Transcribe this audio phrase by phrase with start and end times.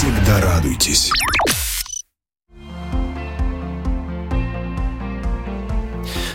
[0.00, 1.12] Всегда радуйтесь.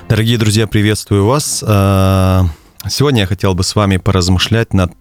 [0.07, 1.63] Дорогие друзья, приветствую вас.
[1.67, 2.45] А,
[2.87, 4.93] сегодня я хотел бы с вами поразмышлять над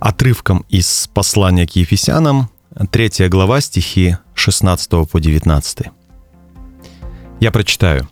[0.00, 2.50] отрывком из послания к Ефесянам,
[2.90, 5.86] 3 глава, стихи 16 по 19.
[7.38, 8.08] Я прочитаю.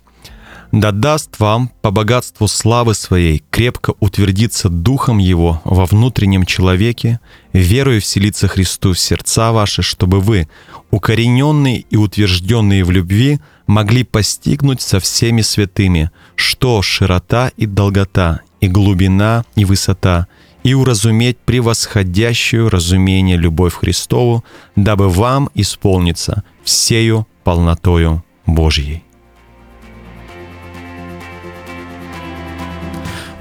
[0.73, 7.21] «Да даст вам по богатству славы своей крепко утвердиться духом его во внутреннем человеке,
[7.53, 10.49] верою вселиться Христу в сердца ваши, чтобы вы,
[10.91, 18.69] укорененные и утвержденные в любви, могли постигнуть со всеми святыми, что широта и долгота, и
[18.69, 20.27] глубина и высота,
[20.63, 24.43] и уразуметь превосходящую разумение любовь Христову,
[24.75, 29.05] дабы вам исполниться всею полнотою Божьей.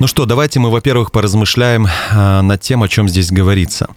[0.02, 3.88] Ну что, давайте мы, во-первых, поразмышляем а, над тем, о чем здесь говорится.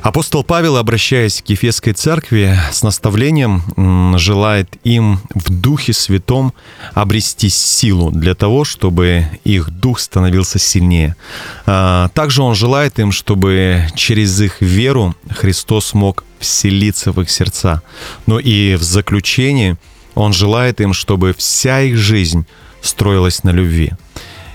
[0.00, 6.54] Апостол Павел, обращаясь к Ефесской церкви с наставлением, желает им в Духе Святом
[6.94, 11.14] обрести силу для того, чтобы их дух становился сильнее.
[11.66, 17.82] А, также он желает им, чтобы через их веру Христос мог вселиться в их сердца.
[18.24, 19.76] Ну и в заключение
[20.14, 22.46] он желает им, чтобы вся их жизнь
[22.80, 23.92] строилась на любви.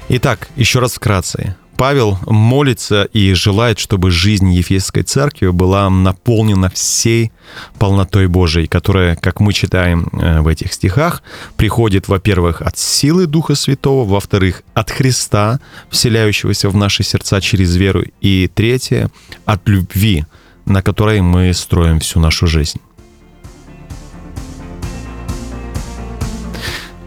[0.09, 1.55] Итак, еще раз вкратце.
[1.77, 7.31] Павел молится и желает, чтобы жизнь Ефесской церкви была наполнена всей
[7.79, 11.23] полнотой Божией, которая, как мы читаем э, в этих стихах,
[11.57, 18.03] приходит, во-первых, от силы Духа Святого, во-вторых, от Христа, вселяющегося в наши сердца через веру,
[18.21, 19.09] и третье,
[19.45, 20.25] от любви,
[20.65, 22.79] на которой мы строим всю нашу жизнь.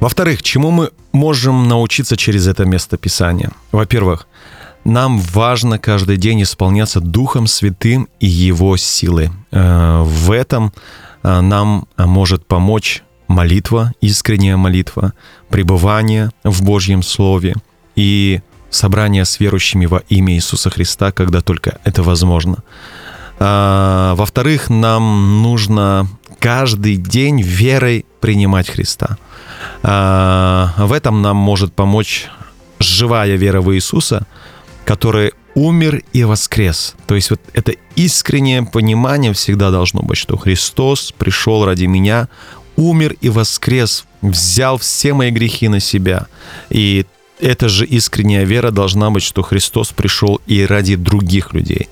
[0.06, 3.50] Во-вторых, чему мы можем научиться через это место Писания?
[3.72, 4.28] Во-первых,
[4.84, 9.32] нам важно каждый день исполняться Духом Святым и Его силы.
[9.50, 10.72] Э, в этом
[11.24, 15.12] э, нам может помочь молитва, искренняя молитва,
[15.48, 17.56] пребывание в Божьем Слове
[17.96, 22.58] и собрание с верующими во имя Иисуса Христа, когда только это возможно.
[23.40, 29.18] А, во-вторых, нам нужно каждый день верой принимать Христа.
[29.82, 32.28] А, в этом нам может помочь
[32.78, 34.26] живая вера в Иисуса,
[34.84, 36.94] который умер и воскрес.
[37.06, 42.28] То есть вот это искреннее понимание всегда должно быть, что Христос пришел ради меня,
[42.76, 46.26] умер и воскрес, взял все мои грехи на себя.
[46.68, 47.06] И
[47.38, 51.88] эта же искренняя вера должна быть, что Христос пришел и ради других людей.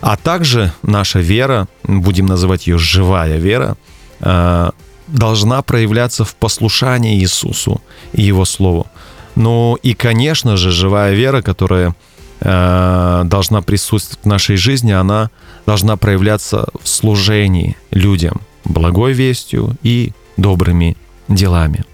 [0.00, 3.76] А также наша вера, будем называть ее живая вера,
[4.20, 4.72] а,
[5.06, 7.80] должна проявляться в послушании Иисусу
[8.12, 8.86] и Его Слову.
[9.34, 11.94] Ну и, конечно же, живая вера, которая
[12.40, 15.30] э, должна присутствовать в нашей жизни, она
[15.66, 20.96] должна проявляться в служении людям, благой вестью и добрыми
[21.28, 21.84] делами.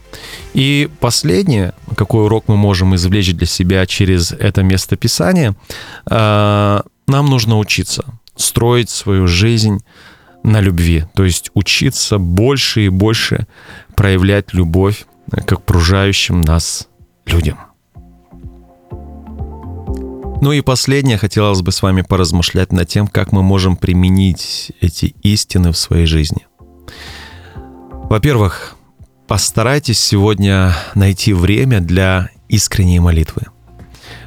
[0.54, 5.54] И последнее, какой урок мы можем извлечь для себя через это место Писания,
[6.10, 8.04] э, нам нужно учиться
[8.36, 9.84] строить свою жизнь
[10.42, 13.46] на любви, то есть учиться больше и больше
[13.94, 16.88] проявлять любовь к окружающим нас
[17.26, 17.58] людям.
[20.42, 25.14] Ну и последнее, хотелось бы с вами поразмышлять над тем, как мы можем применить эти
[25.22, 26.48] истины в своей жизни.
[28.10, 28.74] Во-первых,
[29.32, 33.44] постарайтесь сегодня найти время для искренней молитвы.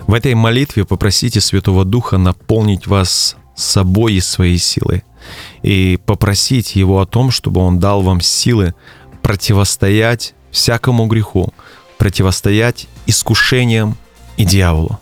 [0.08, 5.04] В этой молитве попросите Святого Духа наполнить вас собой и своей силой–
[5.62, 8.74] и попросить Его о том, чтобы Он дал вам силы
[9.22, 11.54] противостоять всякому греху,
[12.00, 13.98] противостоять искушениям
[14.38, 15.00] и дьяволу.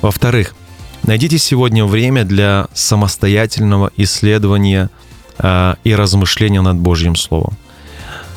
[0.00, 0.54] Во-вторых,
[1.02, 4.88] найдите сегодня время для самостоятельного исследования
[5.36, 7.58] э, и размышления над Божьим Словом.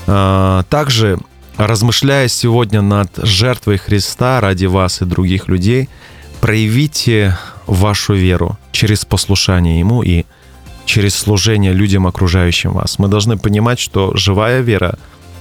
[0.07, 1.17] Э, также,
[1.57, 5.89] размышляя сегодня над жертвой Христа ради вас и других людей,
[6.41, 10.25] проявите вашу веру через послушание Ему и
[10.85, 12.99] через служение людям, окружающим вас.
[12.99, 14.97] Мы должны понимать, что живая вера,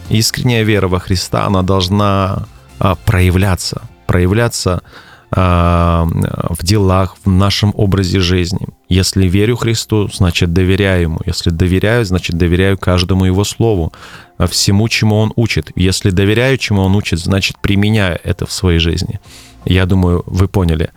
[0.09, 2.47] искренняя вера во Христа, она должна
[2.79, 4.83] а, проявляться, проявляться
[5.31, 6.07] а,
[6.49, 8.69] в делах, в нашем образе жизни.
[8.89, 11.21] Если верю Христу, значит доверяю Ему.
[11.27, 13.93] Если доверяю, значит доверяю каждому Его Слову,
[14.39, 15.71] всему, чему Он учит.
[15.77, 19.21] Если доверяю, чему Он учит, значит применяю это в своей жизни.
[19.65, 20.91] Я думаю, вы поняли,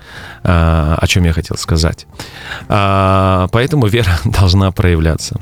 [0.44, 2.06] а, о чем я хотел сказать.
[2.68, 5.40] А, поэтому вера должна проявляться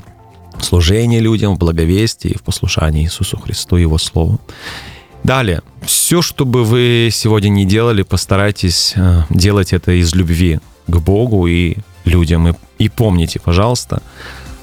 [0.58, 4.40] в служении людям, в благовестии, в послушании Иисусу Христу Его Слову.
[5.24, 8.94] Далее, все, что бы вы сегодня не делали, постарайтесь
[9.32, 12.48] делать это из любви к Богу и людям.
[12.48, 14.04] И, и помните, пожалуйста,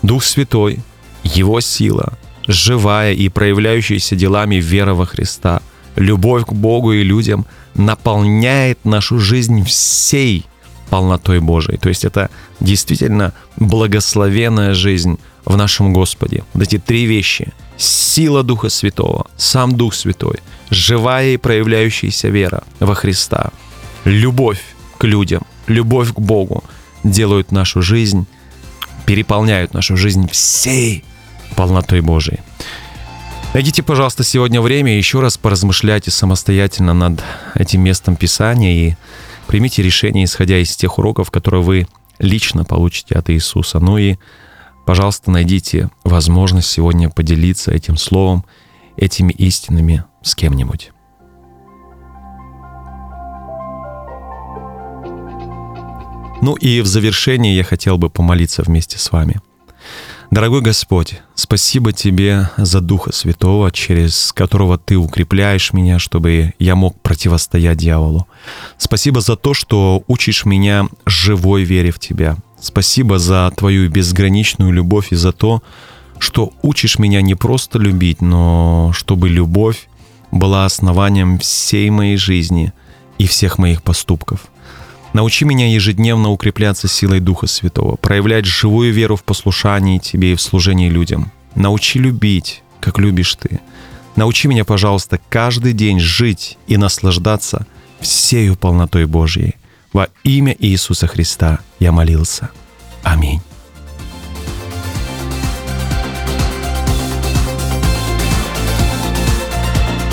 [0.02, 0.78] Дух Святой
[1.24, 2.12] Его сила,
[2.46, 5.62] живая и проявляющаяся делами вера во Христа,
[5.96, 10.46] любовь к Богу и людям наполняет нашу жизнь всей
[10.90, 11.78] полнотой Божией.
[11.78, 12.30] То есть это
[12.60, 16.44] действительно благословенная жизнь в нашем Господе.
[16.52, 17.52] Вот эти три вещи.
[17.78, 20.40] Сила Духа Святого, сам Дух Святой,
[20.70, 23.50] живая и проявляющаяся вера во Христа,
[24.04, 24.60] любовь
[24.98, 26.62] к людям, любовь к Богу
[27.02, 28.26] делают нашу жизнь,
[29.06, 31.04] переполняют нашу жизнь всей
[31.56, 32.40] полнотой Божией.
[33.54, 37.22] Найдите, пожалуйста, сегодня время и еще раз поразмышляйте самостоятельно над
[37.54, 38.96] этим местом Писания и
[39.46, 41.86] примите решение, исходя из тех уроков, которые вы
[42.18, 43.78] лично получите от Иисуса.
[43.78, 44.16] Ну и,
[44.86, 48.46] пожалуйста, найдите возможность сегодня поделиться этим словом,
[48.96, 50.90] этими истинами с кем-нибудь.
[56.40, 59.42] Ну и в завершении я хотел бы помолиться вместе с вами.
[60.32, 66.98] Дорогой Господь, спасибо Тебе за Духа Святого, через которого Ты укрепляешь меня, чтобы я мог
[67.02, 68.26] противостоять дьяволу.
[68.78, 72.38] Спасибо за то, что учишь меня живой вере в Тебя.
[72.58, 75.62] Спасибо за Твою безграничную любовь и за то,
[76.18, 79.86] что учишь меня не просто любить, но чтобы любовь
[80.30, 82.72] была основанием всей моей жизни
[83.18, 84.40] и всех моих поступков.
[85.12, 90.40] Научи меня ежедневно укрепляться силой Духа Святого, проявлять живую веру в послушании Тебе и в
[90.40, 91.30] служении людям.
[91.54, 93.60] Научи любить, как любишь Ты.
[94.16, 97.66] Научи меня, пожалуйста, каждый день жить и наслаждаться
[98.00, 99.54] всею полнотой Божьей.
[99.92, 102.50] Во имя Иисуса Христа я молился.
[103.02, 103.40] Аминь.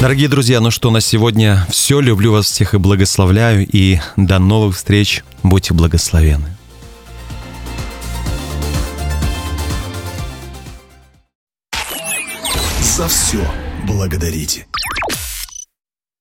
[0.02, 2.00] Дорогие друзья, ну что, на сегодня все.
[2.00, 3.68] Люблю вас всех и благословляю.
[3.70, 5.26] И до новых встреч.
[5.44, 6.56] Будьте благословены.
[12.82, 13.46] За все
[13.86, 14.68] благодарите.